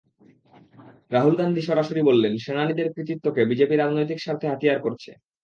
[1.11, 5.11] রাহুল গান্ধী সরাসরি বললেন, সেনানীদের কৃতিত্বকে বিজেপি রাজনৈতিক স্বার্থে হাতিয়ার করছে।